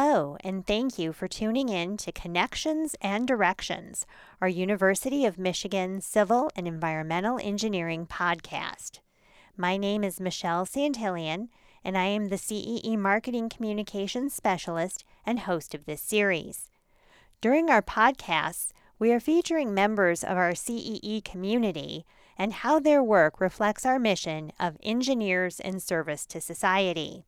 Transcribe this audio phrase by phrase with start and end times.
[0.00, 4.06] Hello, and thank you for tuning in to Connections and Directions,
[4.40, 9.00] our University of Michigan Civil and Environmental Engineering podcast.
[9.56, 11.48] My name is Michelle Santillian,
[11.82, 16.70] and I am the CEE Marketing Communications Specialist and host of this series.
[17.40, 22.06] During our podcasts, we are featuring members of our CEE community
[22.38, 27.24] and how their work reflects our mission of engineers in service to society.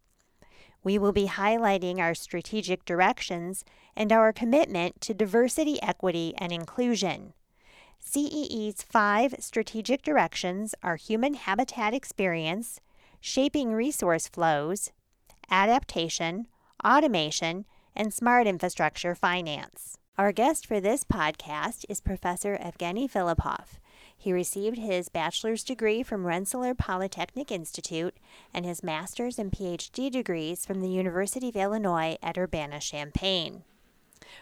[0.82, 7.34] We will be highlighting our strategic directions and our commitment to diversity, equity, and inclusion.
[7.98, 12.80] CEE's five strategic directions are human habitat experience,
[13.20, 14.90] shaping resource flows,
[15.50, 16.46] adaptation,
[16.84, 19.98] automation, and smart infrastructure finance.
[20.16, 23.78] Our guest for this podcast is Professor Evgueni Filipov.
[24.22, 28.14] He received his bachelor's degree from Rensselaer Polytechnic Institute
[28.52, 33.62] and his master's and PhD degrees from the University of Illinois at Urbana Champaign.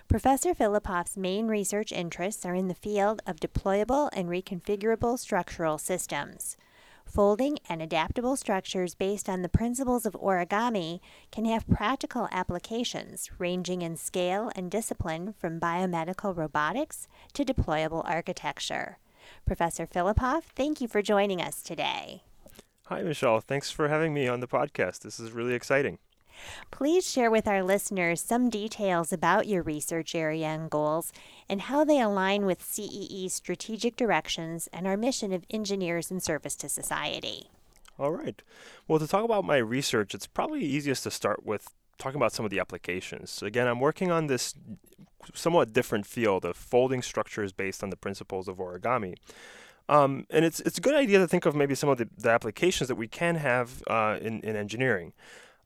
[0.08, 6.56] Professor Filipov's main research interests are in the field of deployable and reconfigurable structural systems.
[7.04, 10.98] Folding and adaptable structures based on the principles of origami
[11.30, 18.98] can have practical applications ranging in scale and discipline from biomedical robotics to deployable architecture.
[19.46, 22.22] Professor Filipov, thank you for joining us today.
[22.86, 23.40] Hi, Michelle.
[23.40, 25.00] Thanks for having me on the podcast.
[25.00, 25.98] This is really exciting.
[26.70, 31.12] Please share with our listeners some details about your research area and goals
[31.48, 36.56] and how they align with CEE's strategic directions and our mission of engineers in service
[36.56, 37.50] to society.
[37.98, 38.40] All right.
[38.86, 42.44] Well, to talk about my research, it's probably easiest to start with talking about some
[42.44, 43.30] of the applications.
[43.30, 44.54] So again, I'm working on this
[45.34, 49.14] somewhat different field of folding structures based on the principles of origami.
[49.88, 52.30] Um, and it's it's a good idea to think of maybe some of the, the
[52.30, 55.12] applications that we can have uh, in, in engineering.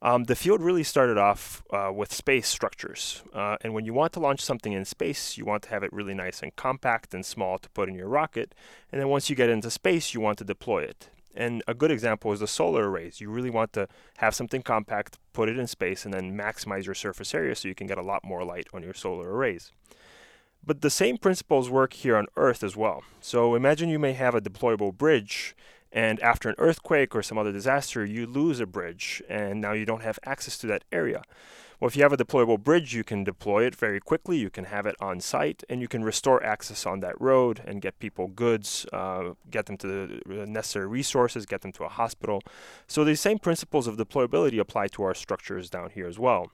[0.01, 3.23] Um, the field really started off uh, with space structures.
[3.33, 5.93] Uh, and when you want to launch something in space, you want to have it
[5.93, 8.53] really nice and compact and small to put in your rocket.
[8.91, 11.09] And then once you get into space, you want to deploy it.
[11.35, 13.21] And a good example is the solar arrays.
[13.21, 13.89] You really want to
[14.19, 17.75] have something compact, put it in space, and then maximize your surface area so you
[17.75, 19.73] can get a lot more light on your solar arrays.
[20.65, 23.03] But the same principles work here on Earth as well.
[23.21, 25.57] So imagine you may have a deployable bridge,
[25.91, 29.85] and after an earthquake or some other disaster, you lose a bridge, and now you
[29.85, 31.23] don't have access to that area.
[31.83, 34.37] Well, if you have a deployable bridge, you can deploy it very quickly.
[34.37, 37.83] You can have it on site, and you can restore access on that road and
[37.83, 42.41] get people goods, uh, get them to the necessary resources, get them to a hospital.
[42.87, 46.53] So these same principles of deployability apply to our structures down here as well.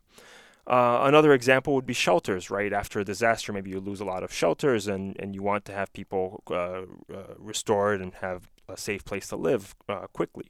[0.66, 2.72] Uh, another example would be shelters, right?
[2.72, 5.72] After a disaster, maybe you lose a lot of shelters and, and you want to
[5.72, 10.48] have people uh, uh, restored and have a safe place to live uh, quickly.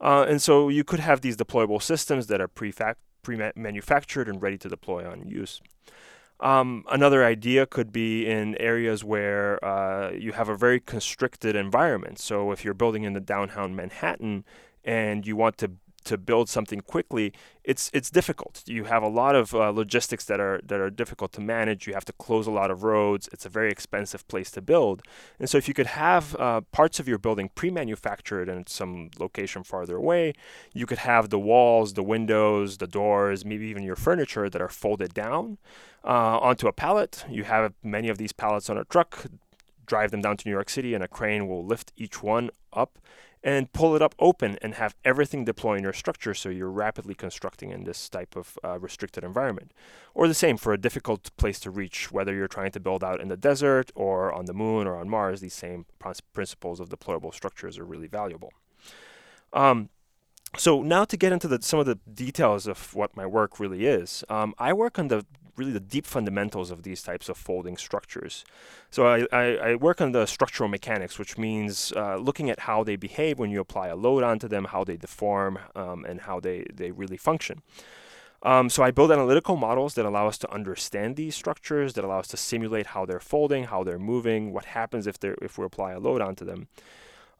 [0.00, 4.58] Uh, and so you could have these deployable systems that are prefac- pre-manufactured and ready
[4.58, 5.60] to deploy on use.
[6.40, 12.18] Um, another idea could be in areas where uh, you have a very constricted environment.
[12.18, 14.44] So if you're building in the downtown Manhattan
[14.82, 15.72] and you want to
[16.04, 18.62] to build something quickly, it's it's difficult.
[18.66, 21.86] You have a lot of uh, logistics that are that are difficult to manage.
[21.86, 23.28] You have to close a lot of roads.
[23.32, 25.02] It's a very expensive place to build.
[25.38, 29.62] And so, if you could have uh, parts of your building pre-manufactured in some location
[29.62, 30.32] farther away,
[30.72, 34.68] you could have the walls, the windows, the doors, maybe even your furniture that are
[34.68, 35.58] folded down
[36.04, 37.24] uh, onto a pallet.
[37.28, 39.26] You have many of these pallets on a truck.
[39.86, 42.98] Drive them down to New York City, and a crane will lift each one up
[43.42, 47.14] and pull it up open and have everything deploy in your structure so you're rapidly
[47.14, 49.72] constructing in this type of uh, restricted environment.
[50.14, 53.20] Or the same for a difficult place to reach, whether you're trying to build out
[53.20, 55.86] in the desert or on the moon or on Mars, these same
[56.32, 58.52] principles of deployable structures are really valuable.
[59.52, 59.88] Um,
[60.56, 63.86] so now to get into the, some of the details of what my work really
[63.86, 65.24] is, um, I work on the
[65.60, 68.44] really the deep fundamentals of these types of folding structures.
[68.90, 72.78] So I, I, I work on the structural mechanics, which means uh, looking at how
[72.88, 75.52] they behave when you apply a load onto them, how they deform,
[75.82, 77.56] um, and how they, they really function.
[78.42, 82.20] Um, so I build analytical models that allow us to understand these structures, that allow
[82.20, 85.64] us to simulate how they're folding, how they're moving, what happens if, they're, if we
[85.64, 86.68] apply a load onto them.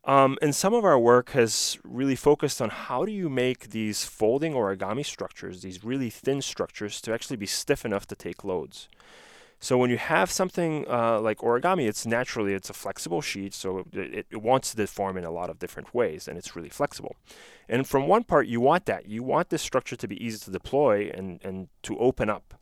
[0.05, 4.05] Um, and some of our work has really focused on how do you make these
[4.05, 8.88] folding origami structures, these really thin structures, to actually be stiff enough to take loads.
[9.62, 13.85] So when you have something uh, like origami, it's naturally it's a flexible sheet, so
[13.93, 17.14] it, it wants to deform in a lot of different ways, and it's really flexible.
[17.69, 19.06] And from one part, you want that.
[19.06, 22.55] You want this structure to be easy to deploy and, and to open up.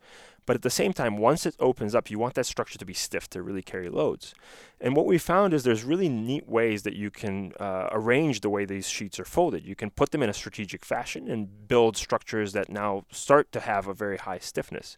[0.49, 2.95] But at the same time, once it opens up, you want that structure to be
[2.95, 4.33] stiff to really carry loads.
[4.81, 8.49] And what we found is there's really neat ways that you can uh, arrange the
[8.49, 9.63] way these sheets are folded.
[9.63, 13.59] You can put them in a strategic fashion and build structures that now start to
[13.59, 14.97] have a very high stiffness.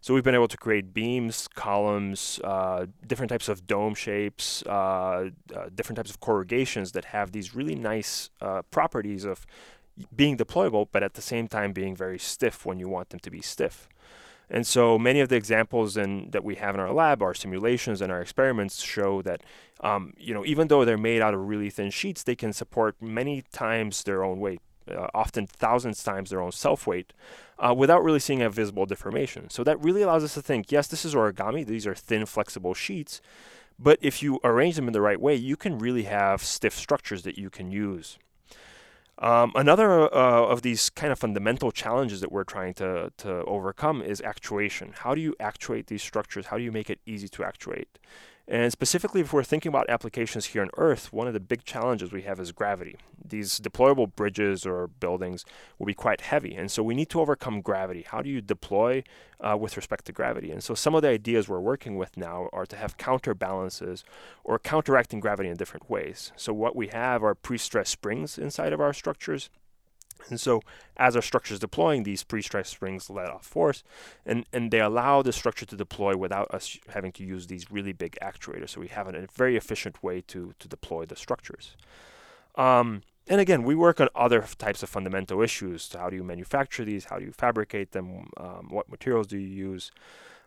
[0.00, 5.30] So we've been able to create beams, columns, uh, different types of dome shapes, uh,
[5.54, 9.46] uh, different types of corrugations that have these really nice uh, properties of
[10.16, 13.30] being deployable, but at the same time being very stiff when you want them to
[13.30, 13.88] be stiff.
[14.50, 18.00] And so many of the examples in, that we have in our lab, our simulations
[18.00, 19.42] and our experiments show that,
[19.80, 22.96] um, you know, even though they're made out of really thin sheets, they can support
[23.00, 24.60] many times their own weight,
[24.90, 27.12] uh, often thousands times their own self weight,
[27.58, 29.50] uh, without really seeing a visible deformation.
[29.50, 31.66] So that really allows us to think, yes, this is origami.
[31.66, 33.20] These are thin, flexible sheets.
[33.78, 37.22] But if you arrange them in the right way, you can really have stiff structures
[37.22, 38.18] that you can use.
[39.20, 44.00] Um, another uh, of these kind of fundamental challenges that we're trying to, to overcome
[44.00, 44.94] is actuation.
[44.96, 46.46] How do you actuate these structures?
[46.46, 47.98] How do you make it easy to actuate?
[48.50, 52.12] And specifically, if we're thinking about applications here on Earth, one of the big challenges
[52.12, 52.96] we have is gravity.
[53.22, 55.44] These deployable bridges or buildings
[55.78, 58.06] will be quite heavy, and so we need to overcome gravity.
[58.08, 59.02] How do you deploy
[59.38, 60.50] uh, with respect to gravity?
[60.50, 64.02] And so some of the ideas we're working with now are to have counterbalances
[64.44, 66.32] or counteracting gravity in different ways.
[66.34, 69.50] So what we have are pre-stressed springs inside of our structures
[70.28, 70.60] and so,
[70.96, 73.82] as our structure is deploying, these pre-stressed springs let off force,
[74.26, 77.92] and, and they allow the structure to deploy without us having to use these really
[77.92, 78.70] big actuators.
[78.70, 81.76] So we have a very efficient way to, to deploy the structures.
[82.56, 85.82] Um, and again, we work on other types of fundamental issues.
[85.82, 87.06] So how do you manufacture these?
[87.06, 88.30] How do you fabricate them?
[88.36, 89.90] Um, what materials do you use?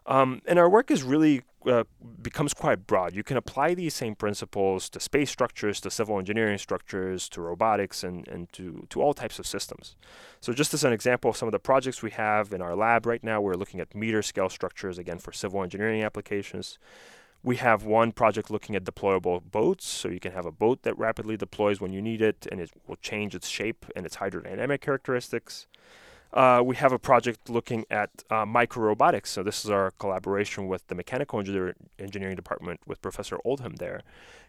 [0.05, 1.83] Um, and our work is really uh,
[2.21, 3.15] becomes quite broad.
[3.15, 8.03] You can apply these same principles to space structures, to civil engineering structures, to robotics,
[8.03, 9.95] and, and to, to all types of systems.
[10.39, 13.05] So just as an example of some of the projects we have in our lab
[13.05, 16.79] right now, we're looking at meter scale structures, again, for civil engineering applications.
[17.43, 20.97] We have one project looking at deployable boats, so you can have a boat that
[20.97, 24.81] rapidly deploys when you need it, and it will change its shape and its hydrodynamic
[24.81, 25.67] characteristics.
[26.33, 29.27] Uh, we have a project looking at uh, microrobotics.
[29.27, 34.01] So this is our collaboration with the mechanical engineer, engineering department with Professor Oldham there.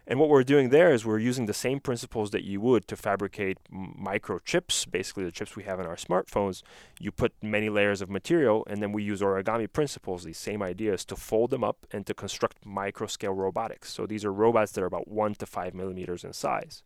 [0.05, 2.97] And what we're doing there is we're using the same principles that you would to
[2.97, 6.61] fabricate microchips, basically the chips we have in our smartphones.
[6.99, 11.05] You put many layers of material, and then we use origami principles, these same ideas,
[11.05, 13.93] to fold them up and to construct micro scale robotics.
[13.93, 16.83] So these are robots that are about one to five millimeters in size.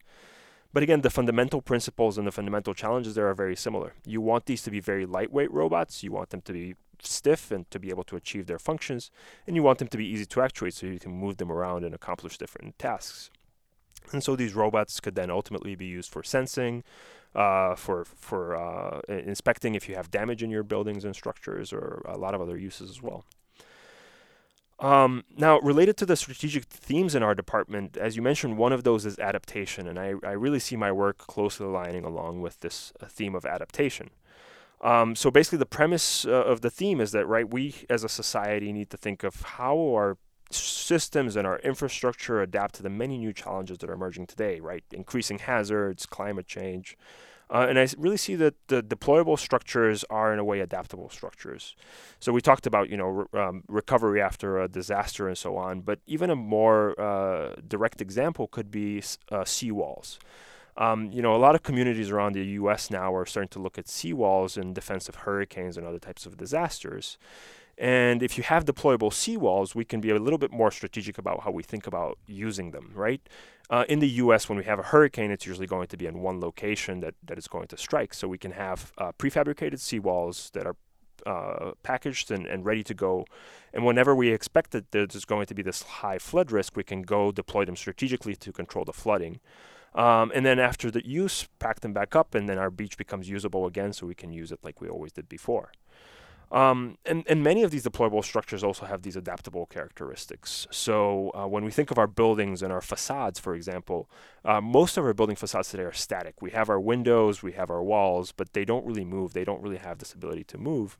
[0.78, 3.96] But again, the fundamental principles and the fundamental challenges there are very similar.
[4.06, 6.04] You want these to be very lightweight robots.
[6.04, 9.10] You want them to be stiff and to be able to achieve their functions.
[9.48, 11.84] And you want them to be easy to actuate so you can move them around
[11.84, 13.32] and accomplish different tasks.
[14.12, 16.84] And so these robots could then ultimately be used for sensing,
[17.34, 22.04] uh, for for uh, inspecting if you have damage in your buildings and structures, or
[22.06, 23.26] a lot of other uses as well.
[24.80, 28.84] Um, now, related to the strategic themes in our department, as you mentioned, one of
[28.84, 32.94] those is adaptation, and I, I really see my work closely aligning along with this
[33.02, 34.12] uh, theme of adaptation.
[34.82, 38.10] Um, so basically, the premise uh, of the theme is that right, we as a
[38.10, 40.18] society need to think of how our
[40.52, 44.60] systems and our infrastructure adapt to the many new challenges that are emerging today.
[44.60, 46.96] Right, increasing hazards, climate change,
[47.50, 51.76] uh, and I really see that the deployable structures are, in a way, adaptable structures.
[52.20, 55.82] So we talked about, you know, re- um, recovery after a disaster and so on.
[55.82, 59.00] But even a more uh, direct example could be
[59.32, 60.18] uh, seawalls.
[60.76, 62.92] Um, you know, a lot of communities around the U.S.
[62.92, 66.38] now are starting to look at seawalls in defense of hurricanes and other types of
[66.38, 67.18] disasters.
[67.78, 71.44] And if you have deployable seawalls, we can be a little bit more strategic about
[71.44, 73.22] how we think about using them, right?
[73.70, 76.20] Uh, in the US, when we have a hurricane, it's usually going to be in
[76.20, 78.14] one location that, that is going to strike.
[78.14, 80.76] So we can have uh, prefabricated seawalls that are
[81.26, 83.26] uh, packaged and, and ready to go.
[83.74, 87.04] And whenever we expect that there's going to be this high flood risk, we can
[87.04, 89.40] go deploy them strategically to control the flooding.
[89.94, 93.30] Um, and then after the use, pack them back up, and then our beach becomes
[93.30, 95.72] usable again, so we can use it like we always did before.
[96.52, 100.66] Um, and, and many of these deployable structures also have these adaptable characteristics.
[100.72, 104.10] So uh, when we think of our buildings and our facades, for example,
[104.46, 106.42] uh, most of our building facades today are static.
[106.42, 109.34] We have our windows, we have our walls, but they don't really move.
[109.34, 110.98] They don't really have this ability to move.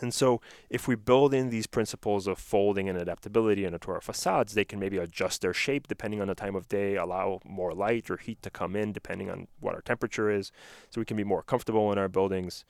[0.00, 0.40] And so,
[0.70, 4.80] if we build in these principles of folding and adaptability into our facades, they can
[4.80, 8.42] maybe adjust their shape depending on the time of day, allow more light or heat
[8.42, 10.50] to come in depending on what our temperature is,
[10.90, 12.64] so we can be more comfortable in our buildings.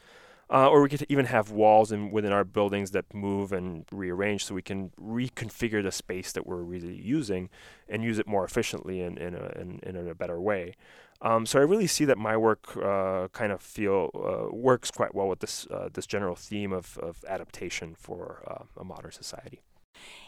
[0.50, 4.44] Uh, or we could even have walls in, within our buildings that move and rearrange
[4.44, 7.48] so we can reconfigure the space that we're really using
[7.88, 10.74] and use it more efficiently and in, in, in, in, a better way.
[11.22, 15.14] Um, so I really see that my work uh, kind of feel uh, works quite
[15.14, 19.62] well with this uh, this general theme of, of adaptation for uh, a modern society.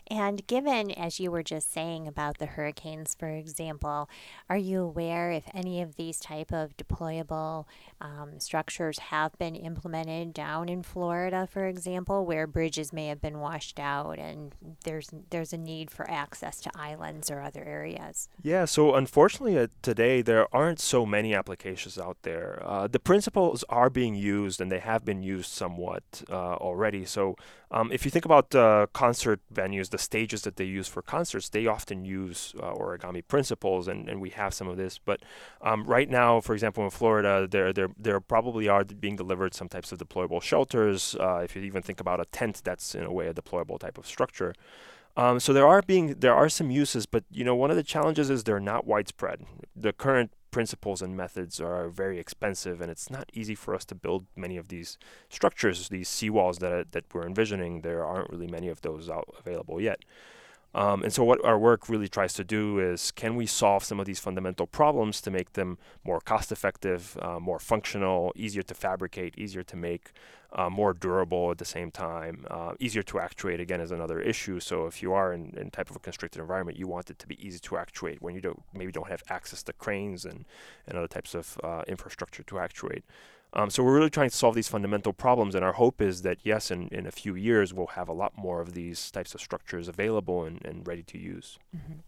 [0.09, 4.09] And given, as you were just saying about the hurricanes, for example,
[4.49, 7.65] are you aware if any of these type of deployable
[8.01, 13.41] um, structures have been implemented down in Florida, for example, where bridges may have been
[13.41, 14.55] washed out and
[14.85, 18.29] there's there's a need for access to islands or other areas?
[18.43, 18.65] Yeah.
[18.65, 22.63] So unfortunately, uh, today there aren't so many applications out there.
[22.65, 27.05] Uh, the principles are being used and they have been used somewhat uh, already.
[27.05, 27.37] So
[27.71, 31.49] um, if you think about uh, concert venues, the stages that they use for concerts,
[31.49, 34.99] they often use uh, origami principles, and, and we have some of this.
[34.99, 35.21] But
[35.63, 39.69] um, right now, for example, in Florida, there there there probably are being delivered some
[39.69, 41.17] types of deployable shelters.
[41.19, 43.99] Uh, if you even think about a tent, that's in a way a deployable type
[43.99, 44.55] of structure.
[45.17, 47.83] Um, so there are being there are some uses, but you know one of the
[47.83, 49.47] challenges is they're not widespread.
[49.75, 53.95] The current principles and methods are very expensive, and it's not easy for us to
[53.95, 54.99] build many of these
[55.29, 57.81] structures, these seawalls that that we're envisioning.
[57.83, 60.05] There aren't really many of those out available yet.
[60.76, 63.99] Um, and so, what our work really tries to do is can we solve some
[63.99, 68.75] of these fundamental problems to make them more cost effective, uh, more functional, easier to
[68.75, 70.12] fabricate, easier to make,
[70.52, 74.61] uh, more durable at the same time, uh, easier to actuate again is another issue.
[74.61, 77.26] So, if you are in, in type of a constricted environment, you want it to
[77.26, 80.45] be easy to actuate when you don't maybe don't have access to cranes and,
[80.87, 83.02] and other types of uh, infrastructure to actuate.
[83.53, 86.38] Um, so we're really trying to solve these fundamental problems, and our hope is that
[86.43, 89.41] yes, in, in a few years we'll have a lot more of these types of
[89.41, 91.59] structures available and, and ready to use.
[91.75, 92.00] Mm-hmm.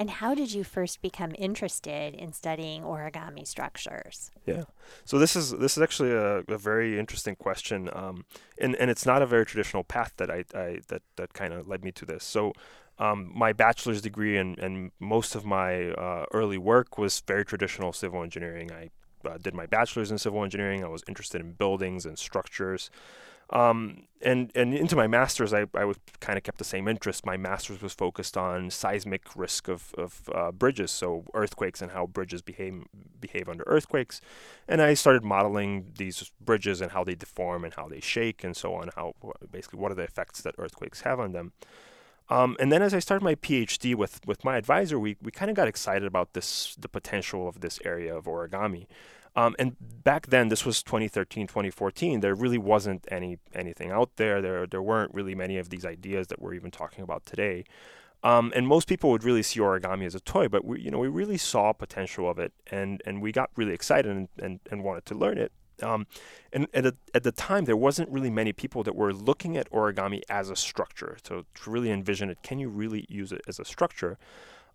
[0.00, 4.30] And how did you first become interested in studying origami structures?
[4.46, 4.64] Yeah,
[5.04, 8.24] so this is this is actually a, a very interesting question, um,
[8.60, 11.68] and and it's not a very traditional path that I, I that that kind of
[11.68, 12.24] led me to this.
[12.24, 12.52] So.
[13.00, 17.92] Um, my bachelor's degree and, and most of my uh, early work was very traditional
[17.92, 18.72] civil engineering.
[18.72, 18.90] I
[19.24, 20.84] uh, did my bachelor's in civil engineering.
[20.84, 22.90] I was interested in buildings and structures.
[23.50, 27.24] Um, and and into my master's, I, I was kind of kept the same interest.
[27.24, 32.06] My master's was focused on seismic risk of, of uh, bridges, so earthquakes and how
[32.06, 32.84] bridges behave
[33.18, 34.20] behave under earthquakes.
[34.66, 38.54] And I started modeling these bridges and how they deform and how they shake and
[38.54, 38.90] so on.
[38.96, 39.14] How
[39.50, 41.52] basically what are the effects that earthquakes have on them.
[42.30, 45.50] Um, and then as I started my PhD with, with my advisor, we, we kind
[45.50, 48.86] of got excited about this the potential of this area of origami.
[49.34, 52.20] Um, and back then, this was 2013, 2014.
[52.20, 54.42] There really wasn't any anything out there.
[54.42, 57.64] There there weren't really many of these ideas that we're even talking about today.
[58.24, 60.98] Um, and most people would really see origami as a toy, but we you know
[60.98, 64.82] we really saw potential of it, and and we got really excited and, and, and
[64.82, 65.52] wanted to learn it.
[65.82, 66.06] Um,
[66.52, 69.70] and at, a, at the time, there wasn't really many people that were looking at
[69.70, 71.18] origami as a structure.
[71.22, 74.18] So to really envision it, can you really use it as a structure?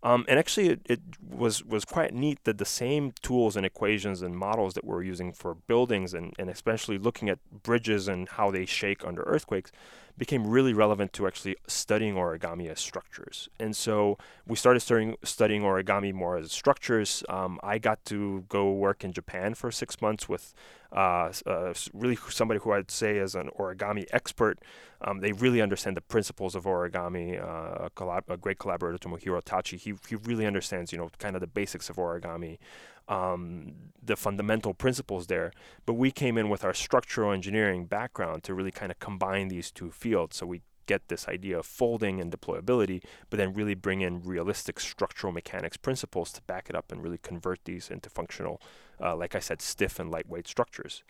[0.03, 4.21] Um, and actually, it, it, was was quite neat that the same tools and equations
[4.21, 8.51] and models that we're using for buildings and, and especially looking at bridges and how
[8.51, 9.71] they shake under earthquakes
[10.17, 13.49] became really relevant to actually studying origami as structures.
[13.59, 14.17] And so
[14.47, 17.23] we started studying, studying origami more as structures.
[17.29, 20.53] Um, I got to go work in Japan for six months with
[20.91, 24.59] uh, uh, really somebody who I'd say is an origami expert.
[25.01, 27.41] Um, they really understand the principles of origami.
[27.41, 31.35] Uh, a, collab- a, great collaborator, Tomohiro Tachi, he, he really understands, you know, kind
[31.35, 32.59] of the basics of origami
[33.07, 35.51] um, the fundamental principles there.
[35.85, 39.71] But we came in with our structural engineering background to really kind of combine these
[39.71, 40.37] two fields.
[40.37, 44.79] So we get this idea of folding and deployability, but then really bring in realistic
[44.79, 48.61] structural mechanics principles to back it up and really convert these into functional,
[49.01, 51.03] uh, like I said, stiff and lightweight structures.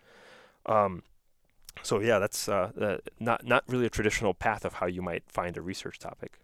[0.66, 1.02] Um,
[1.82, 5.24] so yeah, that's uh, uh, not not really a traditional path of how you might
[5.26, 6.38] find a research topic.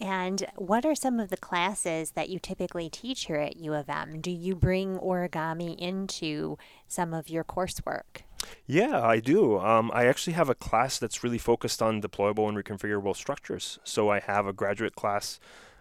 [0.00, 3.88] And what are some of the classes that you typically teach here at U of
[3.90, 4.20] M?
[4.20, 6.56] Do you bring origami into
[6.88, 8.22] some of your coursework?
[8.66, 9.58] Yeah, I do.
[9.58, 13.78] Um, I actually have a class that's really focused on deployable and reconfigurable structures.
[13.84, 15.38] So I have a graduate class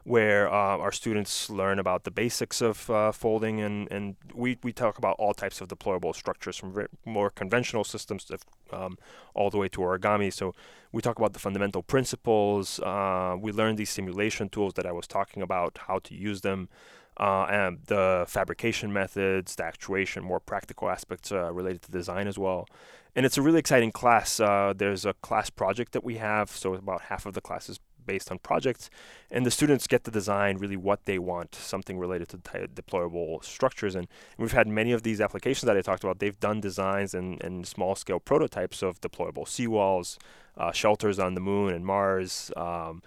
[0.10, 4.74] where uh, our students learn about the basics of uh, folding, and, and we, we
[4.74, 8.40] talk about all types of deployable structures from more conventional systems to,
[8.72, 8.98] um,
[9.36, 10.34] all the way to origami.
[10.34, 10.56] So
[10.92, 12.80] we talk about the fundamental principles.
[12.80, 16.70] Uh, we learn these simulation tools that I was talking about, how to use them.
[17.18, 22.40] Uh, and the fabrication methods, the actuation, more practical aspects uh, related to design as
[22.40, 22.68] well.
[23.16, 24.40] And it's a really exciting class.
[24.40, 27.80] Uh, there's a class project that we have, so about half of the class is
[28.12, 28.90] based on projects,
[29.30, 32.38] and the students get to design really what they want, something related to
[32.80, 33.94] deployable structures.
[33.98, 34.08] And
[34.42, 36.18] we've had many of these applications that I talked about.
[36.20, 40.18] They've done designs and, and small scale prototypes of deployable seawalls,
[40.58, 42.52] uh, shelters on the moon and Mars.
[42.58, 43.04] Um,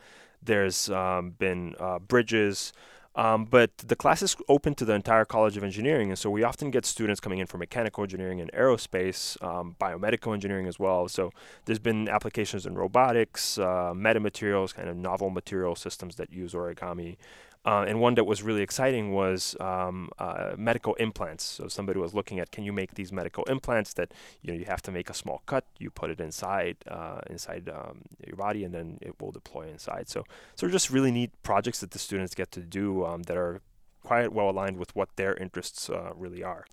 [0.51, 2.73] there's um, been uh, bridges.
[3.15, 6.43] Um, but the class is open to the entire College of Engineering, and so we
[6.43, 11.09] often get students coming in for mechanical engineering and aerospace, um, biomedical engineering as well.
[11.09, 11.31] So
[11.67, 17.17] there's been applications in robotics, uh, metamaterials, kind of novel material systems that use origami.
[17.65, 21.45] Uh, and one that was really exciting was um, uh, medical implants.
[21.45, 24.65] So somebody was looking at can you make these medical implants that you know you
[24.65, 28.65] have to make a small cut, you put it inside uh, inside um, your body,
[28.65, 30.09] and then it will deploy inside.
[30.09, 30.25] So
[30.57, 33.61] so just really neat projects that the students get to do um, that are
[34.03, 36.65] quite well aligned with what their interests uh, really are.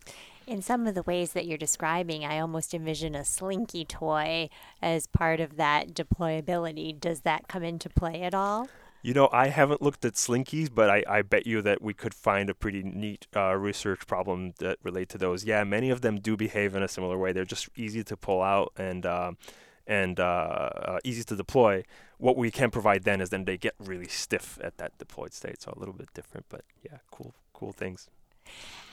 [0.48, 4.50] In some of the ways that you're describing, I almost envision a slinky toy
[4.82, 7.00] as part of that deployability.
[7.00, 8.68] Does that come into play at all?
[9.02, 12.14] You know, I haven't looked at slinkies, but I, I bet you that we could
[12.14, 15.46] find a pretty neat uh, research problem that relate to those.
[15.46, 17.32] Yeah, many of them do behave in a similar way.
[17.32, 19.32] They're just easy to pull out and uh,
[19.88, 21.84] and uh, uh, easy to deploy.
[22.18, 25.62] What we can provide then is then they get really stiff at that deployed state,
[25.62, 26.48] so a little bit different.
[26.50, 28.10] But yeah, cool cool things.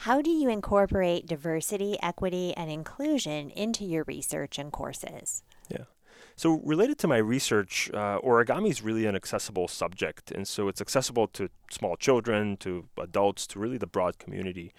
[0.01, 5.43] How do you incorporate diversity, equity, and inclusion into your research and courses?
[5.69, 5.85] Yeah.
[6.39, 10.31] So, related to my research, uh, origami is really an accessible subject.
[10.31, 14.75] And so, it's accessible to small children, to adults, to really the broad community.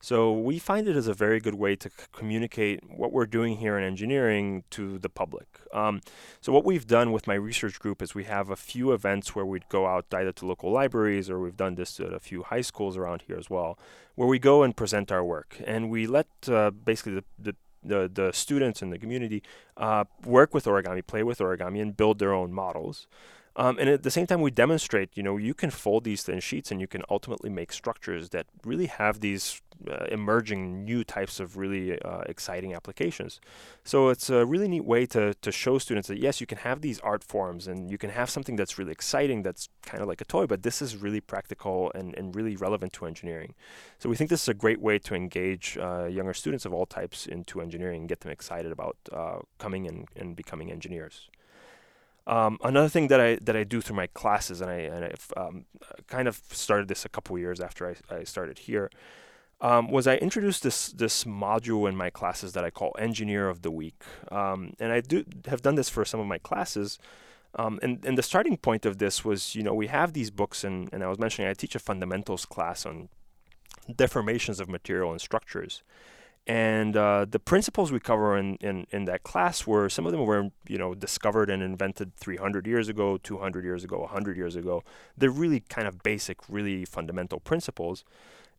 [0.00, 3.56] So, we find it as a very good way to c- communicate what we're doing
[3.56, 5.48] here in engineering to the public.
[5.74, 6.00] Um,
[6.40, 9.44] so, what we've done with my research group is we have a few events where
[9.44, 12.60] we'd go out either to local libraries or we've done this at a few high
[12.60, 13.76] schools around here as well,
[14.14, 15.60] where we go and present our work.
[15.66, 19.42] And we let uh, basically the, the the, the students in the community
[19.76, 23.06] uh, work with origami, play with origami, and build their own models.
[23.56, 26.40] Um, and at the same time, we demonstrate, you know, you can fold these thin
[26.40, 31.40] sheets and you can ultimately make structures that really have these uh, emerging new types
[31.40, 33.40] of really uh, exciting applications.
[33.82, 36.80] So it's a really neat way to, to show students that yes, you can have
[36.80, 40.20] these art forms and you can have something that's really exciting that's kind of like
[40.20, 43.54] a toy, but this is really practical and, and really relevant to engineering.
[43.98, 46.86] So we think this is a great way to engage uh, younger students of all
[46.86, 51.30] types into engineering and get them excited about uh, coming and, and becoming engineers.
[52.30, 55.32] Um, another thing that I that I do through my classes, and I and I've
[55.36, 55.64] um,
[56.06, 58.88] kind of started this a couple years after I, I started here,
[59.60, 63.62] um, was I introduced this this module in my classes that I call Engineer of
[63.62, 66.98] the Week, um, and I do have done this for some of my classes.
[67.56, 70.62] Um, and, and the starting point of this was, you know, we have these books,
[70.62, 73.08] and, and I was mentioning I teach a fundamentals class on
[73.90, 75.82] deformations of material and structures.
[76.46, 80.24] And uh, the principles we cover in, in, in that class were some of them
[80.24, 84.82] were you know discovered and invented 300 years ago, 200 years ago, 100 years ago.
[85.16, 88.04] They're really kind of basic, really fundamental principles.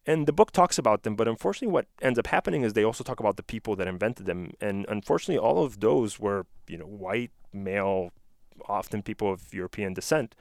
[0.06, 3.04] And the book talks about them, but unfortunately, what ends up happening is they also
[3.04, 4.54] talk about the people that invented them.
[4.60, 8.12] And unfortunately, all of those were you know white, male,
[8.68, 10.36] often people of European descent.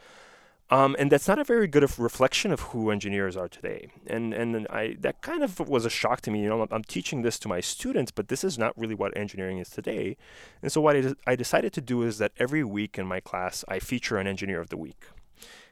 [0.71, 3.89] Um, and that's not a very good reflection of who engineers are today.
[4.07, 6.43] And and I that kind of was a shock to me.
[6.43, 9.17] You know, I'm, I'm teaching this to my students, but this is not really what
[9.17, 10.17] engineering is today.
[10.63, 13.65] And so what I, I decided to do is that every week in my class,
[13.67, 15.03] I feature an engineer of the week.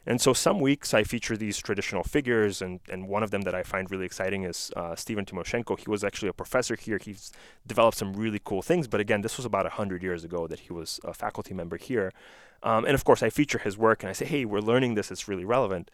[0.07, 3.55] And so some weeks I feature these traditional figures, and, and one of them that
[3.55, 5.79] I find really exciting is uh, Stephen Timoshenko.
[5.79, 6.99] He was actually a professor here.
[6.99, 7.31] He's
[7.67, 10.73] developed some really cool things, but again, this was about 100 years ago that he
[10.73, 12.13] was a faculty member here.
[12.63, 15.11] Um, and of course, I feature his work and I say, hey, we're learning this,
[15.11, 15.91] it's really relevant.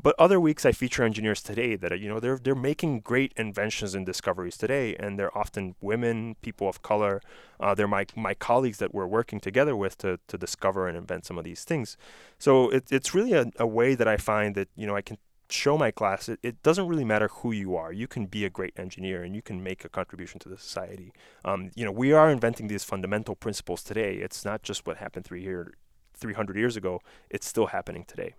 [0.00, 3.32] But other weeks I feature engineers today that are, you know, they're they're making great
[3.36, 7.20] inventions and discoveries today, and they're often women, people of color.
[7.58, 11.26] Uh, they're my my colleagues that we're working together with to to discover and invent
[11.26, 11.96] some of these things.
[12.38, 15.18] So it, it's really a, a way that I find that you know I can
[15.50, 18.50] show my class it, it doesn't really matter who you are you can be a
[18.50, 21.10] great engineer and you can make a contribution to the society
[21.42, 25.24] um, you know we are inventing these fundamental principles today it's not just what happened
[25.24, 25.72] three year,
[26.18, 27.00] 300 years ago
[27.30, 28.34] it's still happening today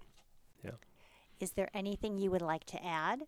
[0.63, 0.72] yeah
[1.39, 3.22] is there anything you would like to add?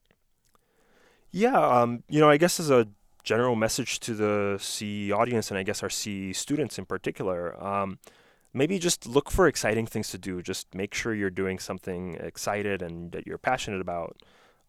[1.32, 2.88] Yeah, um, you know, I guess as a
[3.24, 8.00] general message to the CE audience and I guess our CE students in particular, um,
[8.54, 10.42] maybe just look for exciting things to do.
[10.42, 14.18] Just make sure you're doing something excited and that you're passionate about.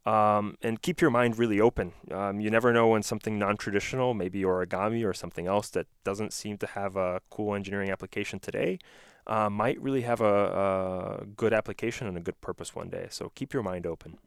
[0.07, 1.93] Um, and keep your mind really open.
[2.11, 6.59] Um, you never know when something non-traditional, maybe origami or something else that doesn't seem
[6.59, 8.79] to have a cool engineering application today,
[9.33, 13.07] uh, might really have a, a good application and a good purpose one day.
[13.11, 14.19] So keep your mind open.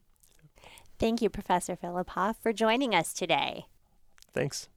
[0.97, 3.67] Thank you, Professor Filipov, for joining us today.
[4.33, 4.67] Thanks.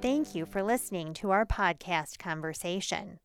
[0.00, 3.18] Thank you for listening to our podcast conversation.